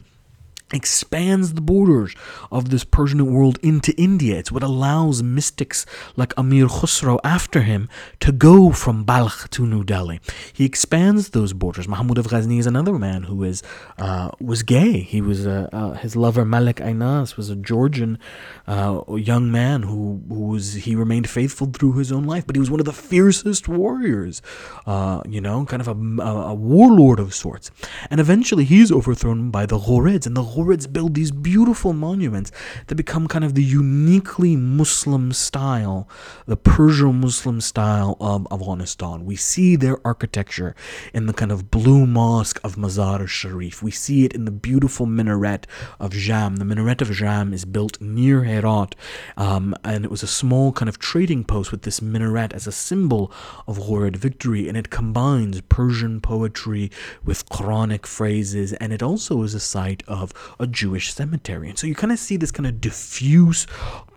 [0.74, 2.16] expands the borders
[2.52, 4.38] of this Persian world into India.
[4.38, 9.84] It's what allows mystics like Amir Khusro after him to go from Balkh to New
[9.84, 10.20] Delhi.
[10.54, 11.88] He expands those borders.
[11.88, 13.64] Mahmud of Ghazni is another man who is
[13.98, 15.00] uh, was gay.
[15.02, 18.20] He was uh, uh, his lover Malik Ayaz was a Georgian
[18.68, 22.60] uh, young man who, who was he remained faithful through his own life, but he
[22.60, 24.42] was one of the fiercest warriors.
[24.86, 27.72] Uh, you know, kind of a, a, a warlord of sorts.
[28.10, 32.52] And eventually, he's overthrown by the Ghurids, and the Ghurids build these beautiful monuments
[32.88, 36.10] that become kind of the uniquely Muslim style,
[36.48, 39.24] the Persian Muslim style of Afghanistan.
[39.24, 40.76] We see their architecture
[41.14, 43.82] in the kind of blue mosque of Mazar Sharif.
[43.82, 45.66] We see it in the beautiful minaret
[45.98, 46.58] of Jam.
[46.58, 48.96] The minaret of Jam is built near Herat,
[49.38, 52.74] um, and it was a small kind of trading post with this minaret as a
[52.74, 53.32] symbol
[53.66, 56.92] of Ghurid victory, and it combines Persian poetry
[57.24, 61.70] with Quranic phrases, and it also is a site of a Jewish cemetery.
[61.70, 63.68] And so you kind of see this kind of diffuse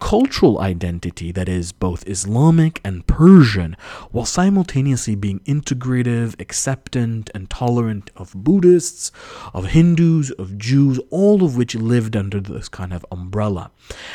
[0.03, 3.77] cultural identity that is both Islamic and Persian,
[4.11, 9.13] while simultaneously being integrative, acceptant, and tolerant of Buddhists,
[9.55, 13.71] of Hindus, of Jews, all of which lived under this kind of umbrella.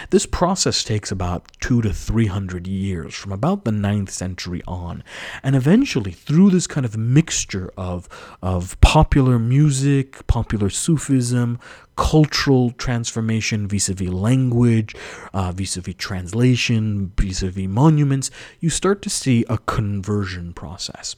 [0.09, 5.03] This process takes about two to three hundred years, from about the 9th century on,
[5.41, 8.09] and eventually, through this kind of mixture of,
[8.41, 11.59] of popular music, popular Sufism,
[11.97, 14.95] cultural transformation vis-a-vis language,
[15.33, 18.29] uh, vis-a-vis translation, vis-a-vis monuments,
[18.59, 21.15] you start to see a conversion process.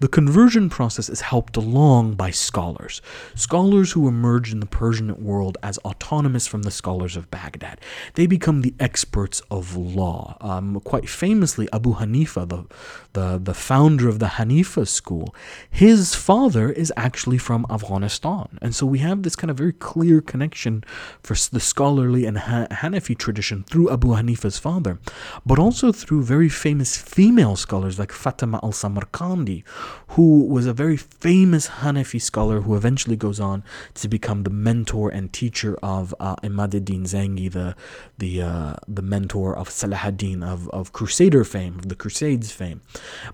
[0.00, 3.02] The conversion process is helped along by scholars,
[3.34, 7.78] scholars who emerge in the Persian world as autonomous from the scholars of Baghdad.
[8.14, 10.38] They become the experts of law.
[10.40, 12.64] Um, quite famously, Abu Hanifa, the,
[13.12, 15.34] the, the founder of the Hanifa school,
[15.70, 18.58] his father is actually from Afghanistan.
[18.62, 20.84] And so we have this kind of very clear connection
[21.22, 24.98] for the scholarly and Hanafi tradition through Abu Hanifa's father,
[25.44, 29.64] but also through very famous female scholars like Fatima al Samarkandi,
[30.08, 35.08] who was a very famous Hanafi scholar who eventually goes on to become the mentor
[35.08, 37.74] and teacher of uh, Imaduddin Zangi, the
[38.18, 42.80] the uh, the mentor of Salahuddin of, of Crusader fame, of the Crusades fame.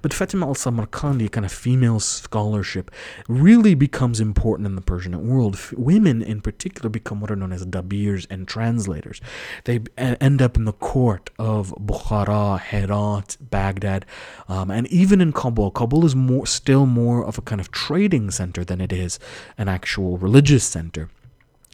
[0.03, 2.91] But Fatima al Samarkandi, kind of female scholarship,
[3.29, 5.55] really becomes important in the Persian world.
[5.55, 9.21] F- women, in particular, become what are known as dabirs and translators.
[9.65, 14.07] They end up in the court of Bukhara, Herat, Baghdad,
[14.49, 15.71] um, and even in Kabul.
[15.71, 19.19] Kabul is more still more of a kind of trading center than it is
[19.57, 21.09] an actual religious center.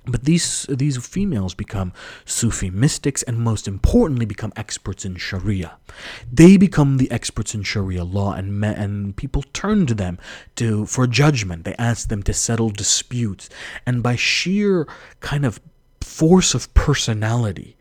[0.07, 1.93] But these these females become
[2.25, 5.79] Sufi mystics and most importantly become experts in Sharia.
[6.31, 10.19] They become the experts in Sharia law and me, and people turn to them
[10.57, 11.65] to for judgment.
[11.65, 13.49] They ask them to settle disputes
[13.87, 14.87] and by sheer
[15.21, 15.61] kind of
[16.05, 17.77] force of personality,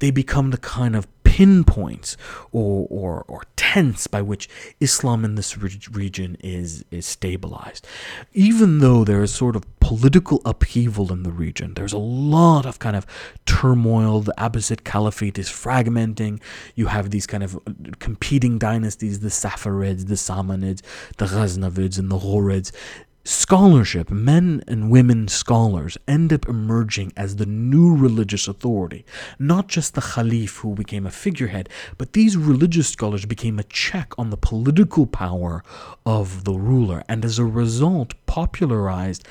[0.00, 1.06] they become the kind of
[1.38, 2.16] pinpoints
[2.50, 4.48] or, or, or tents by which
[4.80, 7.86] Islam in this re- region is, is stabilized.
[8.32, 12.80] Even though there is sort of political upheaval in the region, there's a lot of
[12.80, 13.06] kind of
[13.46, 14.20] turmoil.
[14.20, 16.40] The Abbasid Caliphate is fragmenting.
[16.74, 17.60] You have these kind of uh,
[18.00, 20.82] competing dynasties the Saffarids, the Samanids,
[21.18, 22.72] the Ghaznavids, and the Ghurids
[23.28, 29.04] scholarship, men and women scholars, end up emerging as the new religious authority.
[29.38, 34.14] Not just the Khalif who became a figurehead, but these religious scholars became a check
[34.16, 35.62] on the political power
[36.06, 37.04] of the ruler.
[37.06, 39.26] And as a result, popularized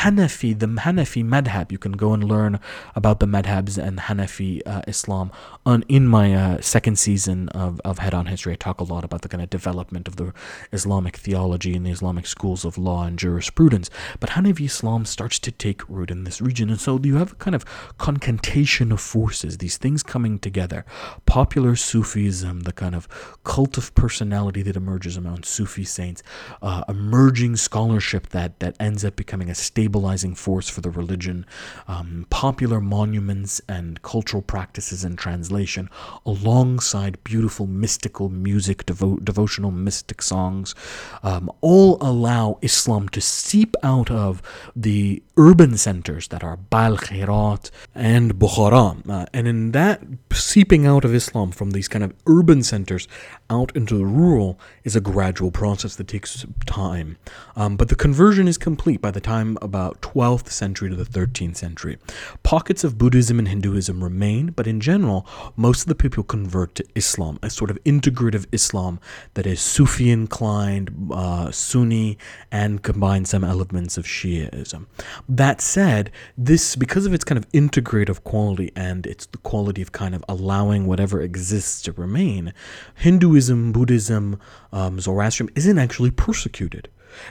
[0.00, 1.72] Hanafi, the Hanafi madhab.
[1.72, 2.60] You can go and learn
[2.94, 5.32] about the madhabs and Hanafi uh, Islam
[5.64, 8.52] on in my uh, second season of, of Head on History.
[8.52, 10.34] I talk a lot about the kind of development of the
[10.72, 13.88] Islamic theology and the Islamic schools of law and jurisprudence.
[14.20, 17.36] But Hanafi Islam starts to take root in this region, and so you have a
[17.36, 17.64] kind of
[17.96, 20.84] concatenation of forces, these things coming together.
[21.24, 23.08] Popular Sufism, the kind of
[23.42, 26.22] cult of personality that emerges among Sufi saints,
[26.60, 31.46] uh, emerging scholarship that, that ends up becoming a stabilizing force for the religion,
[31.88, 35.88] um, popular monuments and cultural practices and translation,
[36.26, 40.74] alongside beautiful mystical music, devo- devotional mystic songs,
[41.22, 44.42] um, all allow Islam to seep out of
[44.74, 49.08] the urban centers that are Herat, and Bukhara.
[49.08, 53.08] Uh, and in that seeping out of Islam from these kind of urban centers
[53.50, 57.18] out into the rural is a gradual process that takes time.
[57.56, 61.56] Um, but the conversion is complete by the time about 12th century to the 13th
[61.56, 61.98] century.
[62.42, 65.26] Pockets of Buddhism and Hinduism remain, but in general,
[65.56, 69.00] most of the people convert to Islam, a sort of integrative Islam
[69.34, 72.16] that is Sufi inclined, uh, Sunni,
[72.52, 74.86] and combines some elements of Shiaism.
[75.28, 79.92] That said, this, because of its kind of integrative quality and it's the quality of
[79.92, 82.52] kind of allowing whatever exists to remain,
[82.94, 83.39] Hinduism,
[83.72, 84.38] Buddhism,
[84.72, 86.88] um, Zoroastrianism isn't actually persecuted.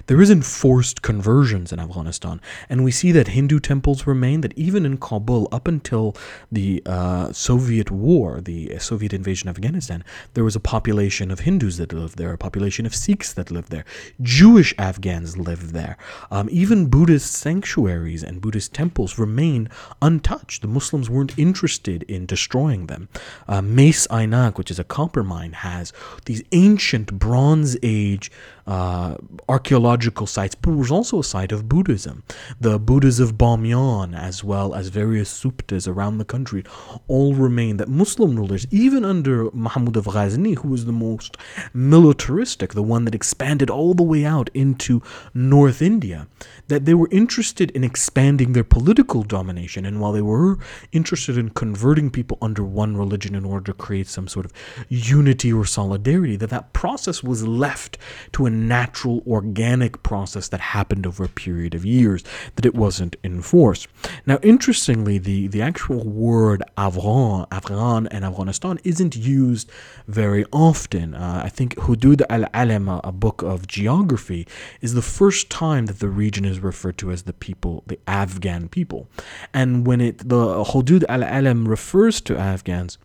[0.07, 4.41] There isn't forced conversions in Afghanistan, and we see that Hindu temples remain.
[4.41, 6.15] That even in Kabul, up until
[6.51, 10.03] the uh, Soviet war, the Soviet invasion of Afghanistan,
[10.33, 13.71] there was a population of Hindus that lived there, a population of Sikhs that lived
[13.71, 13.85] there,
[14.21, 15.97] Jewish Afghans lived there.
[16.31, 19.69] Um, even Buddhist sanctuaries and Buddhist temples remain
[20.01, 20.61] untouched.
[20.61, 23.09] The Muslims weren't interested in destroying them.
[23.47, 25.93] Uh, Mes Aynak, which is a copper mine, has
[26.25, 28.31] these ancient Bronze Age
[28.69, 29.15] uh,
[29.49, 32.23] archaeological sites, but was also a site of Buddhism.
[32.61, 36.63] The Buddhas of Bamyan, as well as various stupas around the country,
[37.07, 41.35] all remain that Muslim rulers, even under Mahmud of Ghazni, who was the most
[41.73, 45.01] militaristic, the one that expanded all the way out into
[45.33, 46.27] North India,
[46.69, 49.85] that they were interested in expanding their political domination.
[49.85, 50.57] And while they were
[50.91, 54.53] interested in converting people under one religion in order to create some sort of
[54.87, 57.97] unity or solidarity, that that process was left
[58.33, 62.23] to a natural, organic process that happened over a period of years,
[62.55, 63.87] that it wasn't enforced.
[64.27, 69.71] Now, interestingly, the, the actual word Afghan, Afghan and Afghanistan isn't used
[70.07, 71.15] very often.
[71.15, 74.47] Uh, I think Hudud al Alam, a book of geography,
[74.81, 78.69] is the first time that the region is referred to as the people, the Afghan
[78.69, 79.07] people.
[79.53, 82.97] And when it the Hudud al Alam refers to Afghans,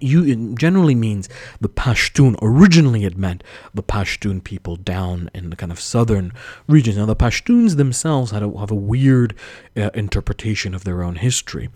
[0.00, 1.28] you it generally means
[1.60, 2.36] the Pashtun.
[2.42, 6.32] Originally, it meant the Pashtun people down in the kind of southern
[6.66, 6.96] regions.
[6.96, 9.34] Now, the Pashtuns themselves a, have a weird
[9.76, 11.68] uh, interpretation of their own history.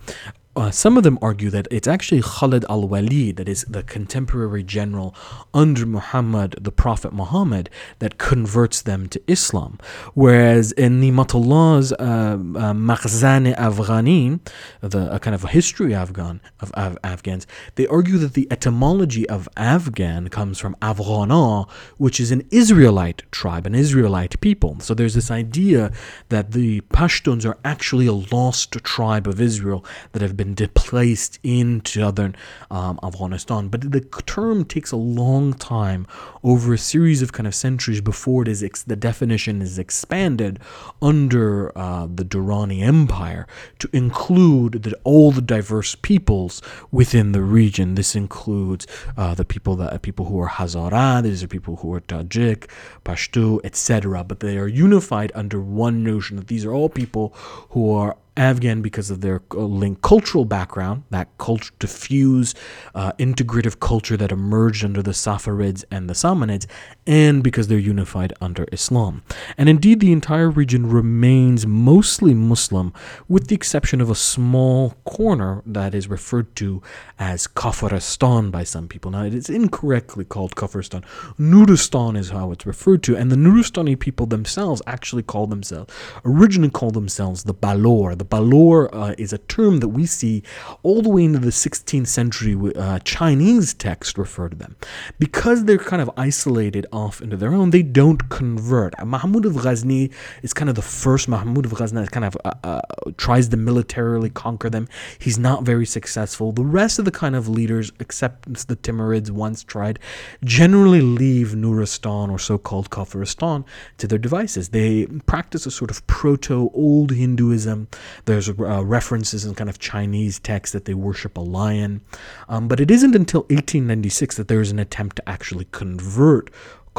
[0.59, 4.61] Uh, some of them argue that it's actually Khalid al Walid, that is the contemporary
[4.61, 5.15] general
[5.53, 9.79] under Muhammad, the Prophet Muhammad, that converts them to Islam.
[10.15, 14.41] Whereas in Nimatullah's uh, uh, Makhzan Afghani,
[14.81, 19.29] the a kind of a history Afghan of Af- Afghans, they argue that the etymology
[19.29, 24.77] of Afghan comes from Afghana, which is an Israelite tribe, an Israelite people.
[24.81, 25.93] So there's this idea
[26.27, 31.81] that the Pashtuns are actually a lost tribe of Israel that have been displaced in
[31.85, 32.35] southern
[32.71, 33.67] um, Afghanistan.
[33.69, 36.07] But the term takes a long time
[36.43, 40.59] over a series of kind of centuries before it is ex- the definition is expanded
[41.01, 43.47] under uh, the Durrani Empire
[43.79, 47.95] to include the, all the diverse peoples within the region.
[47.95, 48.87] This includes
[49.17, 52.69] uh, the people that people who are Hazara, these are people who are Tajik,
[53.03, 54.23] Pashto, etc.
[54.23, 57.33] But they are unified under one notion that these are all people
[57.69, 62.55] who are Afghan because of their link cultural background, that culture diffuse,
[62.95, 66.65] uh, integrative culture that emerged under the Saffarids and the Samanids,
[67.05, 69.23] and because they're unified under Islam.
[69.57, 72.93] And indeed, the entire region remains mostly Muslim,
[73.27, 76.81] with the exception of a small corner that is referred to
[77.19, 79.11] as Kafiristan by some people.
[79.11, 81.03] Now, it is incorrectly called Kafiristan.
[81.37, 86.69] Nuristan is how it's referred to, and the Nuristani people themselves actually call themselves, originally
[86.69, 90.43] called themselves the Balor, the Balor uh, is a term that we see
[90.83, 92.55] all the way into the 16th century.
[92.75, 94.75] Uh, Chinese texts refer to them
[95.17, 97.71] because they're kind of isolated off into their own.
[97.71, 98.93] They don't convert.
[99.05, 100.11] Mahmud of Ghazni
[100.43, 101.27] is kind of the first.
[101.27, 102.81] Mahmud of Ghazni kind of uh, uh,
[103.17, 104.87] tries to militarily conquer them.
[105.17, 106.51] He's not very successful.
[106.51, 109.99] The rest of the kind of leaders, except the Timurids, once tried,
[110.43, 113.65] generally leave Nuristan or so-called Kafiristan
[113.97, 114.69] to their devices.
[114.69, 117.87] They practice a sort of proto old Hinduism.
[118.25, 122.01] There's uh, references in kind of Chinese texts that they worship a lion.
[122.47, 126.49] Um, but it isn't until 1896 that there is an attempt to actually convert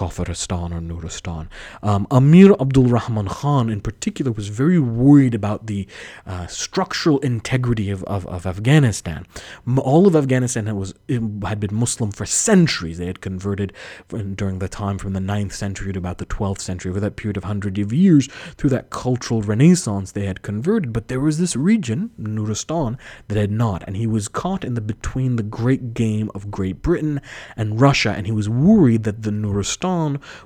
[0.01, 1.49] Kafiristan or Nuristan.
[1.83, 5.87] Um, Amir Abdul Rahman Khan, in particular, was very worried about the
[6.27, 9.27] uh, structural integrity of, of, of, Afghanistan.
[9.77, 10.95] All of Afghanistan was
[11.45, 12.97] had been Muslim for centuries.
[12.97, 13.75] They had converted
[14.09, 16.89] during the time from the 9th century to about the 12th century.
[16.91, 18.27] Over that period of hundreds of years,
[18.57, 20.95] through that cultural renaissance, they had converted.
[20.95, 22.97] But there was this region, Nuristan,
[23.29, 26.81] that had not, and he was caught in the between the great game of Great
[26.81, 27.21] Britain
[27.55, 29.90] and Russia, and he was worried that the Nuristan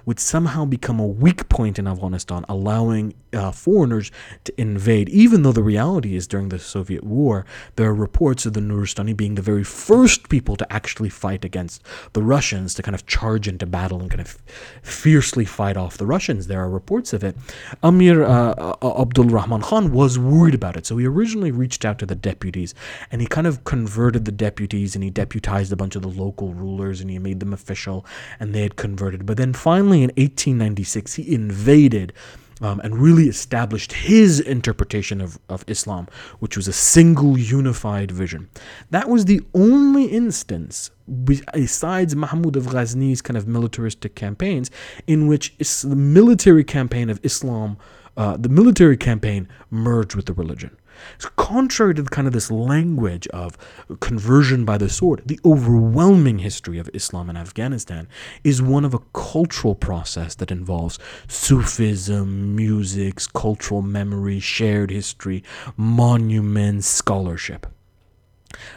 [0.05, 4.11] would somehow become a weak point in Afghanistan, allowing uh, foreigners
[4.45, 7.45] to invade, even though the reality is during the Soviet war,
[7.76, 11.82] there are reports of the Nuristani being the very first people to actually fight against
[12.12, 14.38] the Russians, to kind of charge into battle and kind of
[14.82, 16.47] fiercely fight off the Russians.
[16.47, 17.36] There are reports of it.
[17.82, 21.99] Amir uh, uh Abdul Rahman Khan was worried about it, so he originally reached out
[21.99, 22.74] to the deputies
[23.11, 26.55] and he kind of converted the deputies and he deputized a bunch of the local
[26.55, 28.07] rulers and he made them official
[28.38, 29.26] and they had converted.
[29.26, 32.12] But then finally in 1896, he invaded
[32.61, 36.09] um, and really established his interpretation of, of Islam,
[36.39, 38.49] which was a single unified vision.
[38.91, 40.91] That was the only instance,
[41.24, 44.70] besides Mahmud of Ghazni's kind of militaristic campaigns,
[45.07, 47.76] in which the military campaign of Islam,
[48.16, 50.76] uh, the military campaign merged with the religion.
[51.18, 53.57] So contrary to the, kind of this language of
[54.01, 58.09] conversion by the sword, the overwhelming history of Islam in Afghanistan
[58.42, 65.42] is one of a cultural process that involves Sufism, music, cultural memory, shared history,
[65.76, 67.66] monuments, scholarship.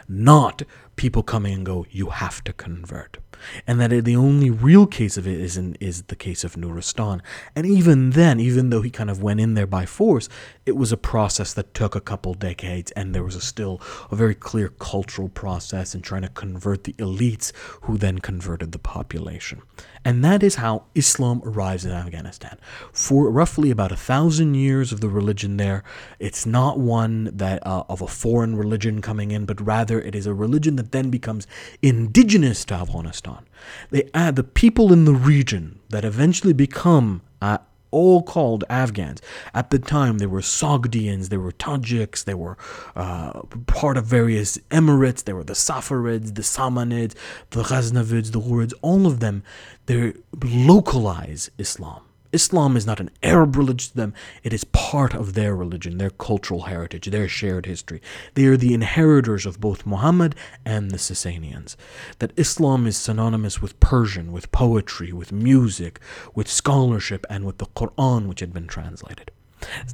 [0.08, 0.62] Not
[0.98, 3.18] people coming and go, you have to convert
[3.66, 7.20] and that the only real case of it is in, is the case of Nuristan.
[7.54, 10.28] And even then, even though he kind of went in there by force,
[10.66, 13.80] it was a process that took a couple decades, and there was a still
[14.10, 18.78] a very clear cultural process in trying to convert the elites, who then converted the
[18.78, 19.62] population.
[20.04, 22.58] And that is how Islam arrives in Afghanistan.
[22.92, 25.82] For roughly about a thousand years of the religion there,
[26.18, 30.26] it's not one that uh, of a foreign religion coming in, but rather it is
[30.26, 31.46] a religion that then becomes
[31.82, 33.44] indigenous to Afghanistan.
[33.90, 37.58] They add the people in the region that eventually become uh,
[37.90, 39.20] all called Afghans.
[39.54, 42.56] At the time, there were Sogdians, there were Tajiks, they were
[42.94, 47.14] uh, part of various emirates, there were the Saffarids, the Samanids,
[47.50, 49.42] the Ghaznavids, the Ghurids, all of them,
[49.86, 50.12] they
[50.42, 52.02] localize Islam.
[52.38, 54.14] Islam is not an Arab religion to them,
[54.44, 58.00] it is part of their religion, their cultural heritage, their shared history.
[58.34, 61.74] They are the inheritors of both Muhammad and the Sasanians.
[62.20, 65.98] That Islam is synonymous with Persian, with poetry, with music,
[66.32, 69.32] with scholarship, and with the Quran, which had been translated.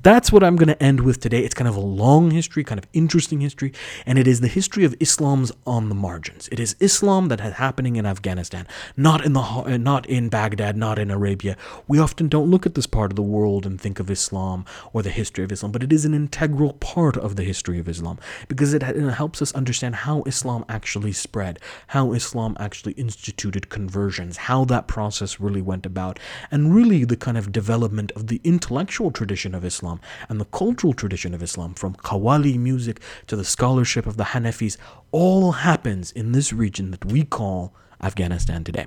[0.03, 1.45] That's what I'm going to end with today.
[1.45, 3.73] It's kind of a long history, kind of interesting history,
[4.07, 6.49] and it is the history of Islam's on the margins.
[6.53, 10.77] It is Islam that is happening in Afghanistan, not in the uh, not in Baghdad,
[10.77, 11.57] not in Arabia.
[11.89, 15.03] We often don't look at this part of the world and think of Islam or
[15.03, 18.19] the history of Islam, but it is an integral part of the history of Islam
[18.49, 21.59] because it, helps us understand how Islam actually spread,
[21.89, 26.19] how Islam actually instituted conversions, how that process really went about,
[26.51, 29.11] and really the kind of development of the intellectual
[29.55, 34.07] tradition of Islam and the cultural tradition of Islam, from Qawwali music to the scholarship
[34.07, 34.77] of the Hanafis,
[35.13, 38.87] all happens in this region that we call Afghanistan today.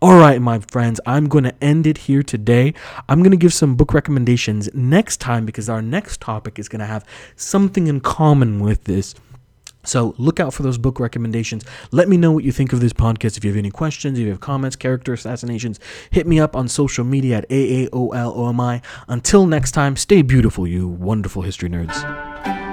[0.00, 2.74] All right, my friends, I'm going to end it here today.
[3.08, 6.80] I'm going to give some book recommendations next time because our next topic is going
[6.80, 7.04] to have
[7.36, 9.14] something in common with this.
[9.88, 11.64] So look out for those book recommendations.
[11.90, 13.36] Let me know what you think of this podcast.
[13.36, 15.80] If you have any questions, if you have comments, character assassinations,
[16.10, 18.82] hit me up on social media at AAOLOMI.
[19.08, 22.67] Until next time, stay beautiful, you wonderful history nerds.